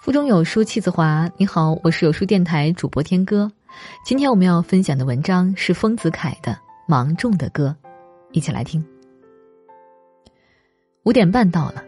[0.00, 1.30] 腹中有书气自华。
[1.36, 3.52] 你好，我是有书电台主播天歌。
[4.02, 6.52] 今天我们要分享的文章是丰子恺的
[6.88, 7.76] 《芒种的歌》，
[8.32, 8.82] 一起来听。
[11.02, 11.84] 五点半到了，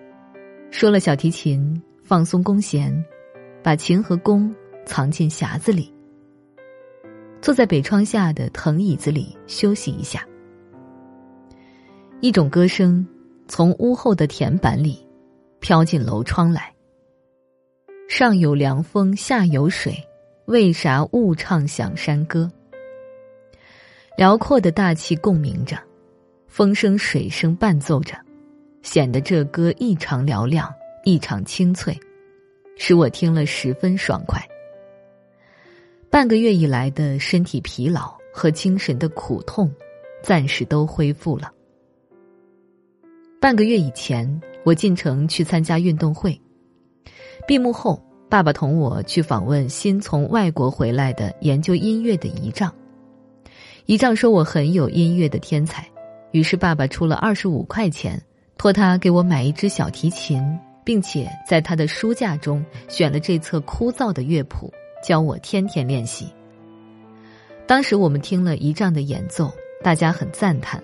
[0.70, 3.02] 说了小提琴，放松弓弦，
[3.62, 4.54] 把琴和弓
[4.84, 5.90] 藏进匣子里，
[7.40, 10.22] 坐在北窗下的藤椅子里休息一下。
[12.20, 13.06] 一种歌声
[13.48, 15.02] 从屋后的田板里
[15.60, 16.70] 飘进楼窗来。
[18.14, 19.96] 上有凉风，下有水，
[20.44, 22.52] 为啥误唱响山歌？
[24.18, 25.78] 辽阔的大气共鸣着，
[26.46, 28.14] 风声、水声伴奏着，
[28.82, 30.70] 显得这歌异常嘹亮，
[31.06, 31.98] 异常清脆，
[32.76, 34.46] 使我听了十分爽快。
[36.10, 39.72] 半个月以来的身体疲劳和精神的苦痛，
[40.22, 41.50] 暂时都恢复了。
[43.40, 46.38] 半个月以前，我进城去参加运动会。
[47.44, 52.72] 闭幕后，爸爸同我去访问新从外国回来的研究音乐的姨丈。
[53.86, 55.86] 姨丈说我很有音乐的天才，
[56.30, 58.22] 于是爸爸出了二十五块钱，
[58.56, 60.40] 托他给我买一支小提琴，
[60.84, 64.72] 并且在他的书架中选了这册枯燥的乐谱，
[65.04, 66.32] 教我天天练习。
[67.66, 69.52] 当时我们听了姨丈的演奏，
[69.82, 70.80] 大家很赞叹。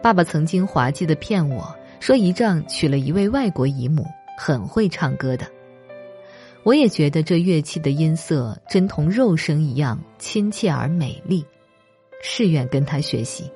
[0.00, 4.06] 爸爸曾经滑稽的骗我说，姨丈娶了一位外国姨母，
[4.38, 5.44] 很会唱歌的。
[6.66, 11.46] 我也觉得这乐器的音色真同肉声一样亲切而美丽，
[12.20, 13.48] 誓愿跟他学习。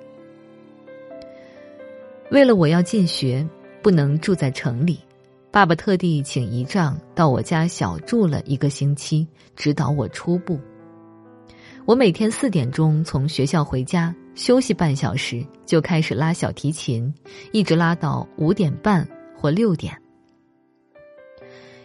[2.31, 3.45] 为了我要进学，
[3.83, 5.01] 不能住在城里，
[5.51, 10.57] 爸爸特地请姨丈到我家小住了一个星期，指导我初步。
[11.87, 17.13] 我每天四点钟从学校回家，休息半小时，就开始拉小提琴，
[17.51, 19.05] 一直拉到五点半
[19.37, 20.01] 或六点。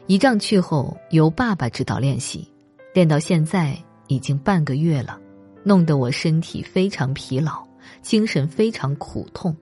[0.07, 2.47] 一丈去后，由爸爸指导练习，
[2.93, 3.75] 练到现在
[4.05, 5.19] 已经半个月了，
[5.63, 7.65] 弄得我身体非常疲劳，
[8.03, 9.55] 精神非常苦痛。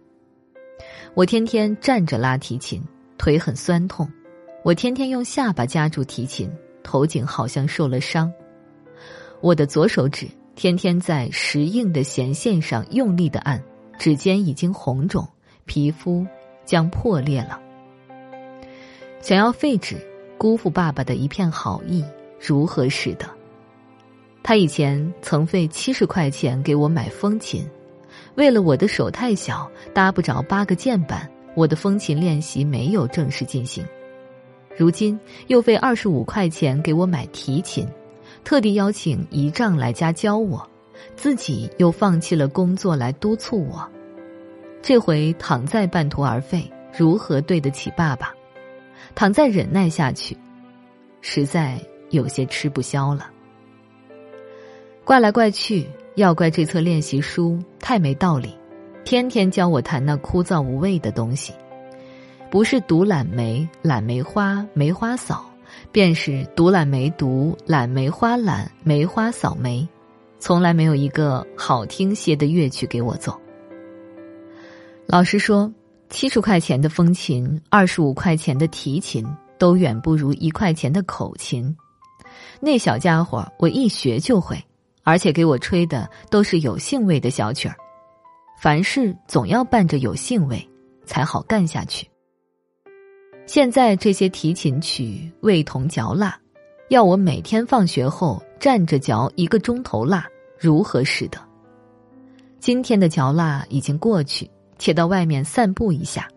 [1.14, 2.84] 我天天站着拉提琴，
[3.18, 4.06] 腿很酸痛；
[4.64, 6.52] 我天天用下巴夹住提琴，
[6.84, 8.30] 头颈好像受了伤。
[9.40, 13.64] 我的左手指天天在石硬的弦线上用力的按，
[13.98, 15.26] 指尖已经红肿，
[15.64, 16.28] 皮肤
[16.66, 17.62] 将破裂了。
[19.22, 19.96] 想要废止。
[20.44, 22.04] 辜负爸爸的一片好意，
[22.38, 23.26] 如何使得？
[24.44, 27.66] 他以前曾费七十块钱给我买风琴，
[28.36, 33.86] 为了我的手太小，搭不着八个键板，我的风琴练习没有正式进行。
[34.76, 35.18] 如今
[35.48, 37.88] 又费二十五块钱给我买提琴，
[38.44, 40.62] 特地邀请姨丈来家教我，
[41.16, 43.90] 自己又放弃了工作来督促我。
[44.82, 48.34] 这回躺在半途而废，如何对得起爸爸？
[49.16, 50.36] 躺再忍耐下去，
[51.22, 51.80] 实在
[52.10, 53.30] 有些吃不消了。
[55.04, 55.86] 怪来怪去，
[56.16, 58.56] 要怪这册练习书太没道理，
[59.04, 61.54] 天天教我弹那枯燥无味的东西。
[62.50, 65.46] 不是读懒梅、懒梅花、梅花扫，
[65.92, 69.88] 便是读懒梅读、懒梅花懒、梅花扫梅，
[70.40, 73.40] 从来没有一个好听些的乐曲给我做。
[75.06, 75.72] 老师说。
[76.14, 79.26] 七十块钱的风琴，二十五块钱的提琴，
[79.58, 81.76] 都远不如一块钱的口琴。
[82.60, 84.64] 那小家伙，我一学就会，
[85.02, 87.76] 而且给我吹的都是有兴味的小曲儿。
[88.62, 90.70] 凡事总要伴着有兴味，
[91.04, 92.08] 才好干下去。
[93.48, 96.40] 现在这些提琴曲味同嚼蜡，
[96.90, 100.28] 要我每天放学后站着嚼一个钟头蜡，
[100.60, 101.40] 如何使得？
[102.60, 104.48] 今天的嚼蜡已经过去。
[104.84, 106.28] 且到外面散步一下，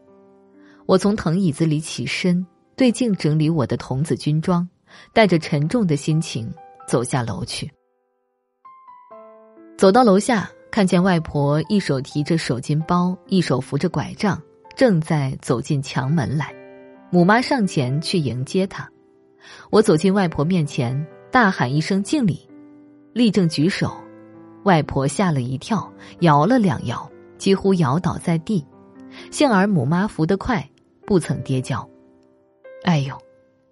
[0.87, 2.47] 我从藤椅子里起身，
[2.77, 4.65] 对镜整理我的童子军装，
[5.13, 6.49] 带着沉重的心情
[6.87, 7.69] 走下楼去。
[9.77, 14.41] 走到楼下，看见外婆一手提着手巾包，一手扶着拐杖，
[14.77, 16.55] 正在走进墙门来。
[17.11, 18.89] 母妈上前去迎接她。
[19.71, 22.49] 我走进外婆面前，大喊一声敬礼，
[23.13, 23.93] 立正举手。
[24.63, 27.11] 外婆吓了一跳，摇了两摇。
[27.39, 28.65] 几乎摇倒在地，
[29.31, 30.69] 幸而母妈扶得快，
[31.07, 31.89] 不曾跌跤。
[32.85, 33.17] 哎呦，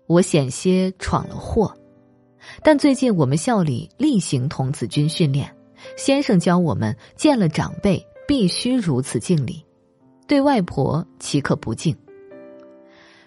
[0.07, 1.75] 我险些闯了祸。
[2.63, 5.51] 但最近我们校里例行童子军训练，
[5.97, 9.65] 先生教我们见了长辈必须如此敬礼，
[10.27, 11.97] 对外婆岂可不敬？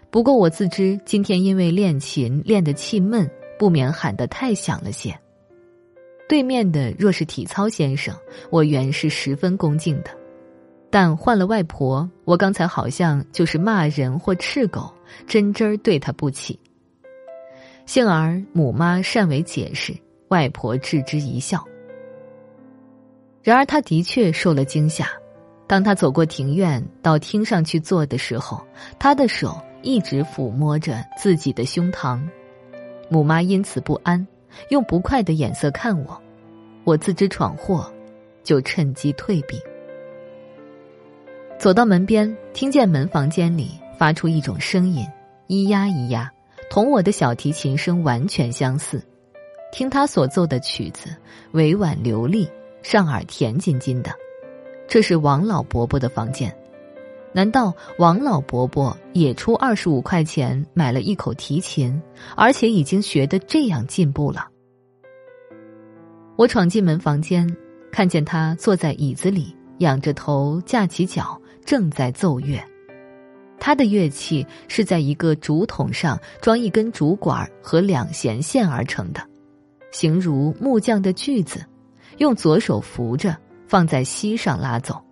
[0.10, 5.18] 不过我自知今天因为练琴练得气闷，不免喊得太响了些。
[6.30, 8.16] 对面的若是体操先生，
[8.50, 10.12] 我原是十分恭敬的。
[10.90, 14.94] 但换了外婆，我刚才好像就是骂人或斥狗，
[15.28, 16.60] 真真儿对他不起。
[17.86, 19.94] 幸而母妈善为解释，
[20.30, 21.64] 外婆置之一笑。
[23.44, 25.08] 然而他的确受了惊吓，
[25.68, 28.62] 当他走过庭院到厅上去坐的时候，
[29.00, 32.20] 他的手一直抚摸着自己的胸膛。
[33.10, 34.26] 母妈因此不安，
[34.70, 36.22] 用不快的眼色看我，
[36.84, 37.90] 我自知闯祸，
[38.44, 39.58] 就趁机退避。
[41.58, 45.04] 走到门边，听见门房间里发出一种声音，
[45.48, 46.32] 咿呀咿呀，
[46.70, 49.04] 同我的小提琴声完全相似。
[49.72, 51.10] 听他所奏的曲子，
[51.54, 52.48] 委婉流利，
[52.84, 54.12] 上耳甜津津的。
[54.88, 56.56] 这是王老伯伯的房间。
[57.34, 62.00] 难道王老伯伯也出二十五块钱买了一口提琴，
[62.36, 64.48] 而且已经学得这样进步了？
[66.36, 67.48] 我闯进门房间，
[67.92, 72.58] 看见他坐在椅子里，仰着头，架起脚，正在奏乐。
[73.60, 79.22] 他的乐器是在一个竹筒上装一根竹管和两弦线而成的，
[79.92, 81.66] 形如木匠的锯子，
[82.20, 83.36] 用左手扶着，
[83.68, 85.04] 放在膝上拉走。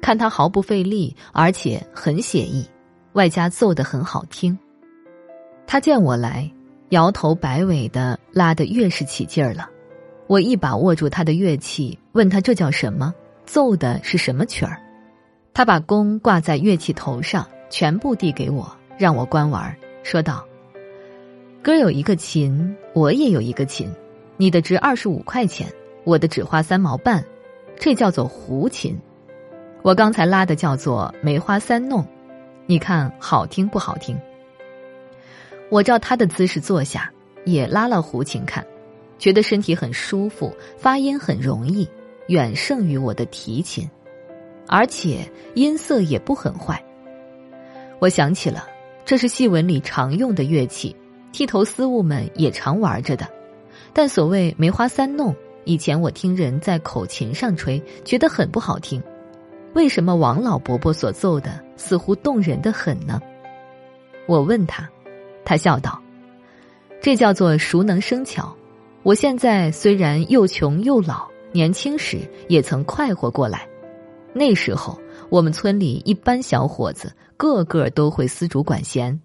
[0.00, 2.66] 看他毫不费力，而且很写意，
[3.12, 4.58] 外加奏得很好听。
[5.66, 6.50] 他见我来，
[6.90, 9.68] 摇头摆尾的拉得越是起劲儿了。
[10.28, 13.12] 我一把握住他的乐器，问他这叫什么，
[13.44, 14.80] 奏的是什么曲儿。
[15.54, 18.68] 他把弓挂在乐器头上，全部递给我，
[18.98, 20.44] 让我观玩，说道
[21.62, 23.88] ：“哥有一个琴，我也有一个琴，
[24.36, 25.72] 你的值二十五块钱，
[26.02, 27.24] 我的只花三毛半，
[27.76, 28.98] 这叫做胡琴。”
[29.82, 32.04] 我刚才拉的叫做梅花三弄，
[32.66, 34.18] 你看好听不好听？
[35.70, 37.12] 我照他的姿势坐下，
[37.44, 38.66] 也拉了胡琴看，
[39.20, 41.88] 觉得身体很舒服，发音很容易，
[42.26, 43.88] 远胜于我的提琴，
[44.66, 46.82] 而且音色也不很坏。
[47.98, 48.66] 我想起了，
[49.04, 50.94] 这是戏文里常用的乐器，
[51.32, 53.28] 剃头丝务们也常玩着的。
[53.92, 55.34] 但所谓梅花三弄，
[55.64, 59.02] 以前我听人在口琴上吹，觉得很不好听。
[59.74, 63.20] 为什么王老伯伯所奏的似乎动人的很呢？
[64.26, 64.88] 我问他，
[65.44, 66.00] 他笑道
[67.00, 68.54] ：“这叫做熟能生巧。
[69.02, 73.68] 我现在虽然又穷又老，年轻时也曾快活过来。
[74.34, 74.98] 那时候
[75.30, 79.18] 我们村里一般小伙子个个都会丝竹管弦，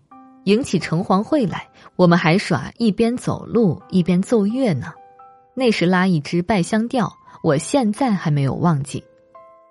[0.45, 4.93] 迎起城隍会来，我们还耍一边走路一边奏乐呢。
[5.55, 7.11] 那时拉一支拜香调，
[7.43, 9.03] 我现在还没有忘记。”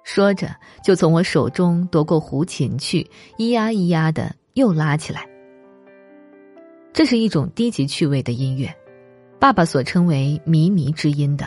[0.05, 5.27] 说着，就从我手中夺过胡琴去，咿呀咿呀的又拉起来。
[6.93, 8.75] 这是一种低级趣味的音乐，
[9.39, 11.47] 爸爸所称为“靡靡之音”的。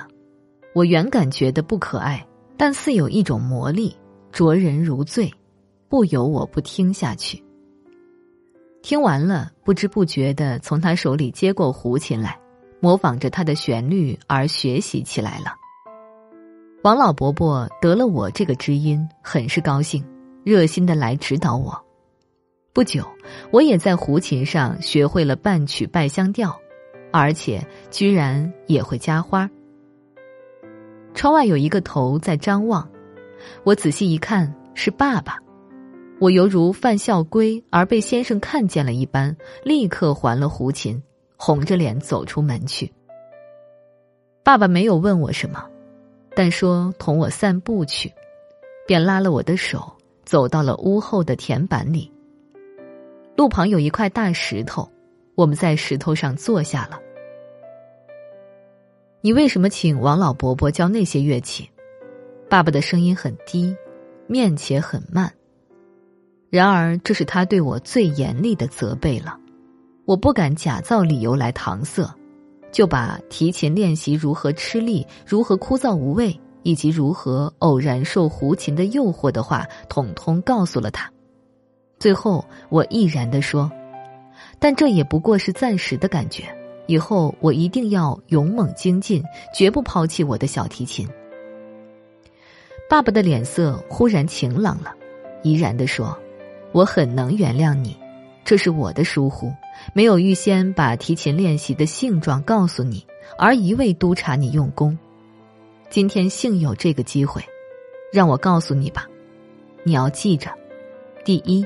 [0.74, 2.26] 我原感觉得不可爱，
[2.62, 3.98] 但似有一种魔力，
[4.32, 5.34] 灼人如醉，
[5.90, 7.44] 不由我不听下去。
[8.84, 12.40] 听完了，不知不觉的从他手里接过胡琴来，
[12.80, 15.56] 模仿着他的旋律而学习起来了。
[16.84, 20.06] 王老伯伯得了我这个知音，很是高兴，
[20.44, 21.84] 热心的来指导我。
[22.74, 23.04] 不久，
[23.50, 26.56] 我也在胡琴上学会了半曲拜香调，
[27.12, 29.50] 而且居然也会加花。
[31.14, 32.90] 窗外有一个头在张望，
[33.64, 35.38] 我仔细一看是爸爸，
[36.20, 41.02] 我犹如犯校规而被先生看见了一般，立刻还了胡琴，
[41.38, 42.92] 红着脸走出门去。
[44.44, 45.66] 爸爸没有问我什么。
[46.34, 48.10] 但说同我散步去，
[48.88, 49.92] 便拉了我的手，
[50.24, 52.10] 走到了屋后的田板里。
[53.36, 54.90] 路旁有一块大石头，
[55.36, 56.98] 我们在石头上坐下了。
[59.24, 61.70] 你为什么请王老伯伯教那些乐器？
[62.50, 63.76] 爸爸的声音很低，
[64.26, 65.32] 面且很慢。
[66.50, 69.38] 然而这是他对我最严厉的责备了，
[70.06, 72.12] 我不敢假造理由来搪塞。
[72.72, 81.12] 就把提琴练习如何吃力、如何枯燥无味，以及如何偶然受胡琴的诱惑的话，统统告诉了他。
[82.00, 83.70] 最后，我毅然的说
[84.58, 86.46] ：“但这也不过是暂时的感觉，
[86.92, 89.24] 以后我一定要勇猛精进，
[89.56, 91.08] 绝不抛弃我的小提琴。”
[92.90, 94.94] 爸爸的脸色忽然晴朗了，
[95.42, 96.18] 怡然的说
[96.74, 97.96] ：“我很能原谅你。”
[98.44, 99.54] 这是我的疏忽，
[99.94, 103.06] 没有预先把提琴练习的性状告诉你，
[103.38, 104.98] 而一味督察你用功。
[105.90, 107.42] 今天幸有这个机会，
[108.12, 109.08] 让我告诉你吧，
[109.84, 110.52] 你要记着：
[111.24, 111.66] 第一，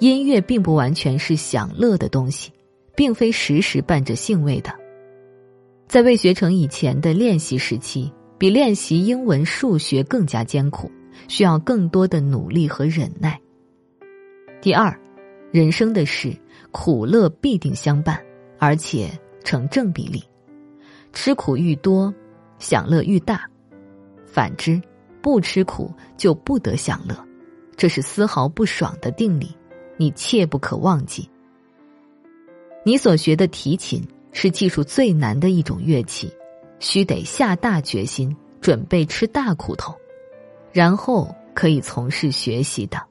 [0.00, 2.50] 音乐并不完全是享乐的东西，
[2.96, 4.74] 并非时时伴着兴味的。
[5.86, 10.90] 在未学成以前的练习时期，比练习英文、数学更加艰苦，
[11.28, 13.40] 需要更多的努力和忍耐。
[14.60, 14.98] 第二。
[15.52, 16.36] 人生的事，
[16.70, 18.20] 苦乐必定相伴，
[18.58, 19.08] 而且
[19.42, 20.22] 成正比例，
[21.14, 22.12] 吃苦愈多，
[22.58, 23.38] 享乐愈大；
[24.26, 24.78] 反之，
[25.22, 27.16] 不吃苦就不得享乐，
[27.74, 29.56] 这是丝毫不爽的定理，
[29.96, 31.26] 你切不可忘记。
[32.86, 34.00] 你所学的提琴
[34.30, 36.32] 是技术最难的一种乐器，
[36.78, 39.92] 需得下大决心，准备吃大苦头，
[40.70, 43.02] 然后可以从事学习的。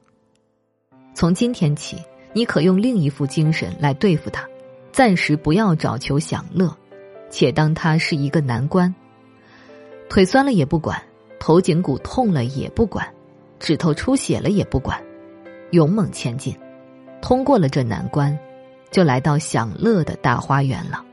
[1.14, 1.98] 从今天起，
[2.32, 4.48] 你可用另一副精神来对付它，
[4.92, 6.74] 暂时不要找求享乐，
[7.28, 8.94] 且当它是一个难关。
[10.08, 10.98] 腿酸了也不管，
[11.38, 13.06] 头颈骨痛了也不管，
[13.60, 14.98] 指头出血了也不管，
[15.72, 16.56] 勇猛前进，
[17.20, 18.34] 通过了这难关。
[18.90, 21.04] 就来到享乐的大花园了。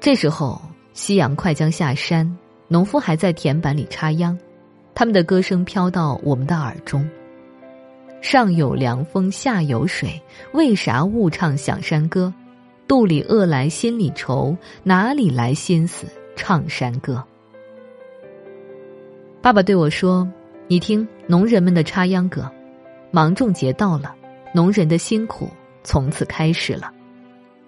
[0.00, 0.60] 这时候，
[0.92, 4.38] 夕阳快将下山，农夫还在田板里插秧，
[4.94, 7.08] 他们的歌声飘到我们的耳中。
[8.22, 10.20] 上有凉风，下有水，
[10.52, 12.32] 为啥勿唱响山歌？
[12.88, 17.22] 肚里饿来心里愁，哪里来心思唱山歌？
[19.42, 20.28] 爸爸对我说
[20.68, 22.50] ：“你听，农人们的插秧歌，
[23.10, 24.14] 芒种节到了。”
[24.56, 25.50] 农人的辛苦
[25.84, 26.90] 从此开始了，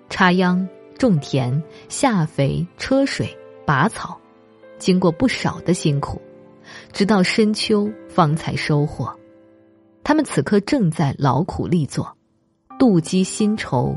[0.08, 0.66] 插秧、
[0.96, 3.28] 种田、下肥、车水、
[3.66, 4.18] 拔草，
[4.78, 6.18] 经过不少的辛苦，
[6.90, 9.14] 直到深秋方才收获。
[10.02, 12.16] 他们此刻正在劳苦力作，
[12.78, 13.94] 妒积薪酬，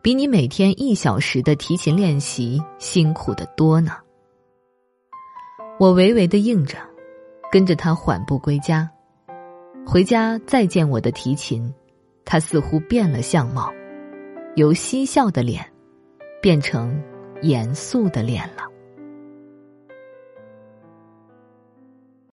[0.00, 3.96] 比你每天一小时的提琴练习辛苦的多呢。
[5.80, 6.78] 我微微的应着，
[7.50, 8.88] 跟着他缓步归家。
[9.84, 11.74] 回家再见我的提琴。
[12.30, 13.72] 他似乎变了相貌，
[14.54, 15.64] 由嬉笑的脸
[16.42, 17.02] 变成
[17.40, 18.64] 严肃的脸了。